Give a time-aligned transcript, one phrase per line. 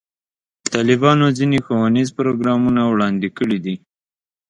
[0.73, 3.75] طالبانو ځینې ښوونیز پروګرامونه وړاندې کړي دي.